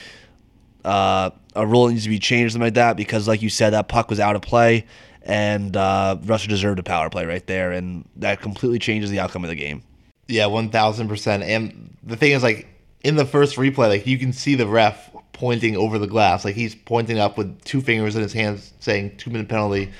[0.84, 2.98] uh, a rule needs to be changed, something like that.
[2.98, 4.86] Because, like you said, that puck was out of play,
[5.24, 9.44] and uh, Russia deserved a power play right there, and that completely changes the outcome
[9.44, 9.84] of the game.
[10.28, 11.44] Yeah, one thousand percent.
[11.44, 12.68] And the thing is, like
[13.06, 16.56] in the first replay, like you can see the ref pointing over the glass, like
[16.56, 19.92] he's pointing up with two fingers in his hands, saying two minute penalty,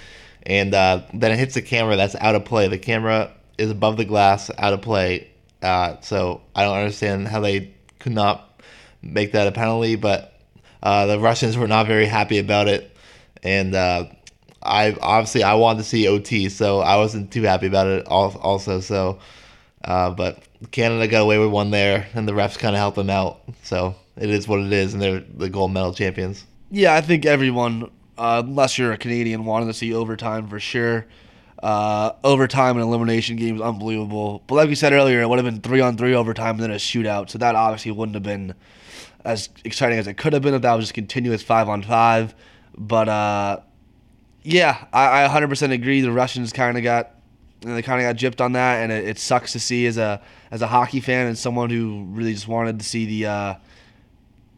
[0.44, 1.96] and uh, then it hits the camera.
[1.96, 2.68] That's out of play.
[2.68, 5.30] The camera is above the glass, out of play.
[5.62, 8.60] Uh, so I don't understand how they could not
[9.04, 10.34] make that a penalty, but
[10.82, 12.98] uh, the Russians were not very happy about it,
[13.44, 14.06] and uh,
[14.64, 18.08] I obviously I wanted to see OT, so I wasn't too happy about it.
[18.08, 19.20] Also, so
[19.84, 20.40] uh, but
[20.72, 23.42] Canada got away with one there, and the refs kind of helped them out.
[23.64, 26.46] So it is what it is, and they're the gold medal champions.
[26.72, 31.06] Yeah, I think everyone, uh, unless you're a Canadian, wanted to see overtime for sure.
[31.62, 34.44] Uh, overtime and elimination games, unbelievable.
[34.48, 36.72] But like we said earlier, it would have been three on three overtime and then
[36.72, 37.30] a shootout.
[37.30, 38.54] So that obviously wouldn't have been
[39.24, 42.36] as exciting as it could have been if that was just continuous five on five.
[42.78, 43.62] But uh,
[44.44, 46.02] yeah, I, I 100% agree.
[46.02, 47.15] The Russians kind of got
[47.74, 50.22] they kind of got gypped on that, and it, it, sucks to see as a
[50.52, 53.56] as a hockey fan and someone who really just wanted to see the uh,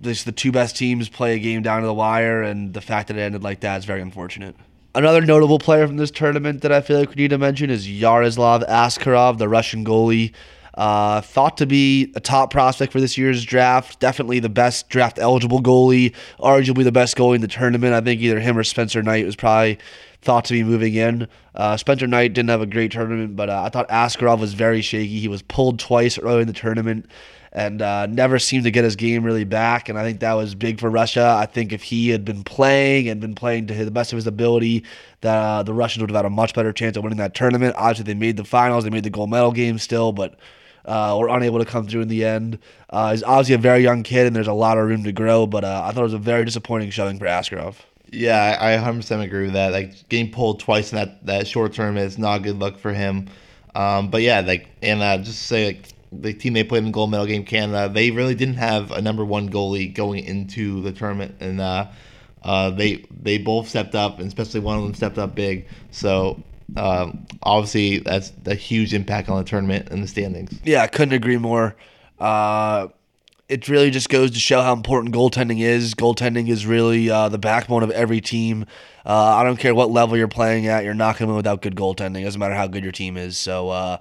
[0.01, 3.07] just the two best teams play a game down to the wire, and the fact
[3.07, 4.55] that it ended like that is very unfortunate.
[4.95, 7.89] Another notable player from this tournament that I feel like we need to mention is
[7.89, 10.33] Yaroslav Askarov, the Russian goalie.
[10.77, 13.99] Uh, thought to be a top prospect for this year's draft.
[13.99, 17.95] Definitely the best draft eligible goalie, arguably the best goalie in the tournament.
[17.95, 19.79] I think either him or Spencer Knight was probably
[20.21, 21.27] thought to be moving in.
[21.55, 24.81] Uh, Spencer Knight didn't have a great tournament, but uh, I thought Askarov was very
[24.81, 25.19] shaky.
[25.19, 27.07] He was pulled twice early in the tournament
[27.51, 29.89] and uh, never seemed to get his game really back.
[29.89, 31.35] And I think that was big for Russia.
[31.39, 34.27] I think if he had been playing and been playing to the best of his
[34.27, 34.83] ability,
[35.21, 37.73] that uh, the Russians would have had a much better chance of winning that tournament.
[37.75, 40.35] Obviously, they made the finals, they made the gold medal game still, but
[40.87, 42.59] uh, unable to come through in the end.
[42.89, 45.45] Uh, he's obviously a very young kid, and there's a lot of room to grow.
[45.45, 47.75] But uh, I thought it was a very disappointing showing for Askarov.
[48.09, 49.73] Yeah, I 100% agree with that.
[49.73, 53.27] Like getting pulled twice in that, that short term is not good luck for him.
[53.75, 56.91] Um, but yeah, like and uh, just say like the team they played in the
[56.91, 60.91] gold medal game, Canada, they really didn't have a number one goalie going into the
[60.91, 61.87] tournament, and uh,
[62.43, 65.67] uh, they they both stepped up, and especially one of them stepped up big.
[65.91, 66.41] So
[66.75, 70.59] um, obviously that's a huge impact on the tournament and the standings.
[70.63, 71.75] Yeah, I couldn't agree more.
[72.19, 72.87] Uh,
[73.47, 75.95] it really just goes to show how important goaltending is.
[75.95, 78.65] Goaltending is really uh, the backbone of every team.
[79.05, 81.61] Uh, I don't care what level you're playing at, you're not going to win without
[81.61, 82.21] good goaltending.
[82.21, 83.37] It doesn't matter how good your team is.
[83.37, 83.97] So uh,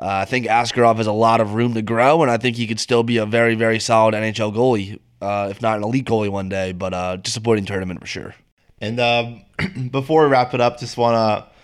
[0.00, 2.66] uh, I think Askarov has a lot of room to grow, and I think he
[2.66, 6.30] could still be a very, very solid NHL goalie, uh, if not an elite goalie
[6.30, 6.72] one day.
[6.72, 8.34] But uh, disappointing tournament for sure.
[8.80, 9.42] And um,
[9.90, 11.55] before we wrap it up, just want to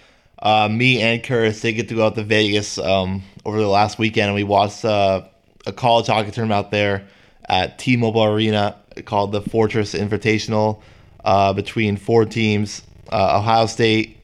[0.43, 3.99] uh, me and Curtis they get to go out to Vegas um, over the last
[3.99, 5.23] weekend, and we watched uh,
[5.67, 7.07] a college hockey tournament out there
[7.49, 10.83] at T-Mobile Arena called the Fortress Invitational
[11.25, 12.83] uh, between four teams:
[13.13, 14.19] Ohio State,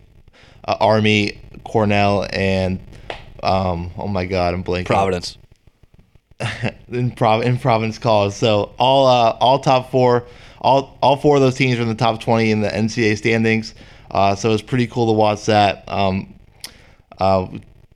[0.66, 2.80] Army, Cornell, and
[3.42, 4.86] um, oh my God, I'm blanking.
[4.86, 5.38] Providence.
[6.88, 8.34] in, Prov- in Providence College.
[8.34, 10.26] So all uh, all top four,
[10.60, 13.74] all all four of those teams are in the top 20 in the NCAA standings.
[14.10, 15.84] Uh, so was pretty cool to watch that.
[15.88, 16.34] Um,
[17.18, 17.46] uh,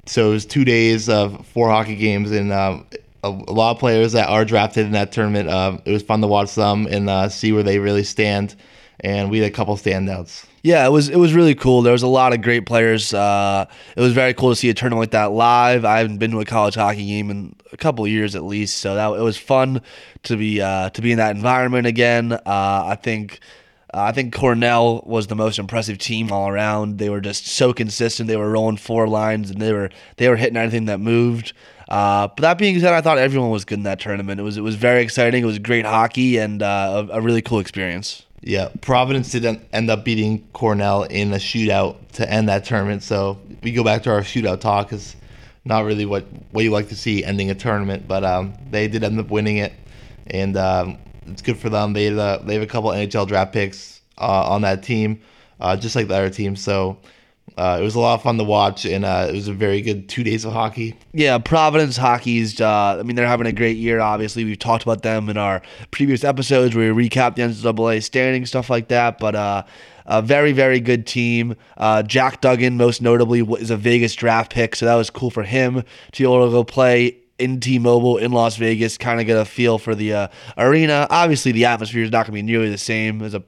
[0.07, 2.87] so it was two days of four hockey games, and um,
[3.23, 5.49] a, a lot of players that are drafted in that tournament.
[5.49, 8.57] Uh, it was fun to watch them and uh, see where they really stand.
[9.01, 10.47] And we had a couple standouts.
[10.63, 11.83] Yeah, it was it was really cool.
[11.83, 13.13] There was a lot of great players.
[13.13, 15.85] Uh, it was very cool to see a tournament like that live.
[15.85, 18.95] I haven't been to a college hockey game in a couple years at least, so
[18.95, 19.83] that it was fun
[20.23, 22.33] to be uh, to be in that environment again.
[22.33, 23.41] Uh, I think.
[23.95, 26.99] Uh, I think Cornell was the most impressive team all around.
[26.99, 28.27] They were just so consistent.
[28.27, 31.53] They were rolling four lines and they were they were hitting anything that moved.
[31.89, 34.41] Uh, but that being said, I thought everyone was good in that tournament.
[34.41, 35.43] It was it was very exciting.
[35.43, 38.25] It was great hockey and uh, a, a really cool experience.
[38.41, 43.03] Yeah, Providence did end up beating Cornell in a shootout to end that tournament.
[43.03, 44.93] So we go back to our shootout talk.
[44.93, 45.17] Is
[45.65, 49.05] not really what what you like to see ending a tournament, but um, they did
[49.05, 49.75] end up winning it,
[50.27, 51.93] and um, it's good for them.
[51.93, 55.21] They uh, they have a couple NHL draft picks uh, on that team,
[55.61, 56.57] uh, just like the other team.
[56.57, 56.99] So
[57.57, 59.83] uh, it was a lot of fun to watch, and uh, it was a very
[59.83, 60.97] good two days of hockey.
[61.13, 62.61] Yeah, Providence hockey's.
[62.61, 64.01] Uh, I mean, they're having a great year.
[64.01, 65.61] Obviously, we've talked about them in our
[65.91, 69.19] previous episodes where we recap the NCAA standing stuff like that.
[69.19, 69.65] But uh,
[70.07, 71.57] a very, very good team.
[71.77, 75.43] Uh, Jack Dugan, most notably, is a Vegas draft pick, so that was cool for
[75.43, 79.37] him to be able to go play in T-Mobile in Las Vegas, kind of get
[79.37, 81.07] a feel for the uh, arena.
[81.11, 83.43] Obviously, the atmosphere is not going to be nearly the same as a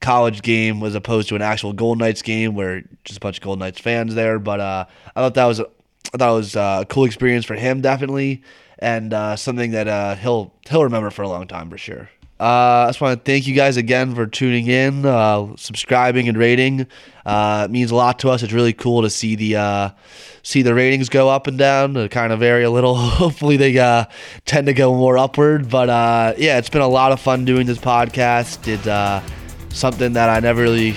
[0.00, 3.42] college game as opposed to an actual Golden Knights game where just a bunch of
[3.42, 4.38] Golden Knights fans there.
[4.38, 4.84] But uh,
[5.16, 8.42] I thought that was I thought it was uh, a cool experience for him definitely,
[8.78, 12.08] and uh, something that uh, he'll he'll remember for a long time for sure.
[12.40, 16.38] Uh, I just want to thank you guys again for tuning in, uh, subscribing, and
[16.38, 16.86] rating.
[17.26, 18.42] it means a lot to us.
[18.42, 19.94] It's really cool to see the
[20.42, 21.94] see the ratings go up and down.
[21.94, 22.94] They kind of vary a little.
[22.96, 24.06] Hopefully, they
[24.44, 25.68] tend to go more upward.
[25.68, 28.68] But yeah, it's been a lot of fun doing this podcast.
[28.68, 29.22] It
[29.70, 30.94] something that I never really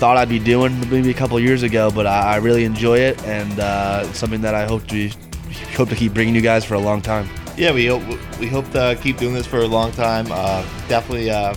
[0.00, 3.22] thought I'd be doing maybe a couple years ago, but I, I really enjoy it
[3.24, 5.12] and uh, something that I hope to be,
[5.76, 7.28] hope to keep bringing you guys for a long time.
[7.60, 8.02] Yeah, we hope
[8.38, 10.28] we hope to keep doing this for a long time.
[10.30, 11.54] Uh, definitely, uh,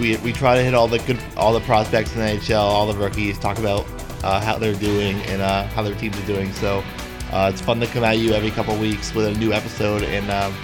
[0.00, 2.90] we we try to hit all the good all the prospects in the NHL, all
[2.90, 3.84] the rookies, talk about
[4.24, 6.50] uh, how they're doing and uh, how their teams are doing.
[6.54, 6.82] So
[7.30, 10.30] uh, it's fun to come at you every couple weeks with a new episode and.
[10.30, 10.54] Um,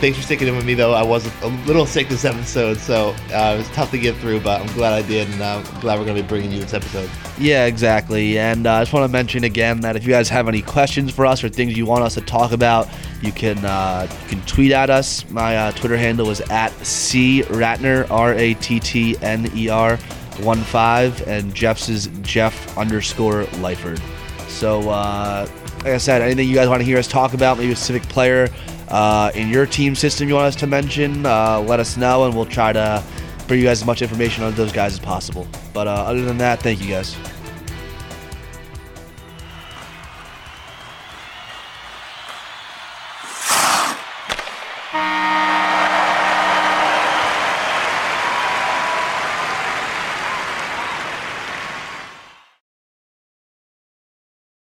[0.00, 0.92] Thanks for sticking in with me, though.
[0.92, 4.38] I was a little sick this episode, so uh, it was tough to get through,
[4.38, 6.72] but I'm glad I did, and I'm glad we're going to be bringing you this
[6.72, 7.10] episode.
[7.36, 8.38] Yeah, exactly.
[8.38, 11.26] And I just want to mention again that if you guys have any questions for
[11.26, 12.88] us or things you want us to talk about,
[13.22, 15.28] you can uh, you can tweet at us.
[15.30, 19.96] My uh, Twitter handle is at c rattner r a t t n e r
[20.40, 24.00] one five, and Jeff's is Jeff underscore Lyford.
[24.48, 25.48] So, uh,
[25.78, 28.08] like I said, anything you guys want to hear us talk about, maybe a specific
[28.08, 28.48] player
[28.88, 32.34] uh, in your team system you want us to mention, uh, let us know, and
[32.34, 33.02] we'll try to
[33.46, 35.46] bring you guys as much information on those guys as possible.
[35.72, 37.16] But uh, other than that, thank you guys.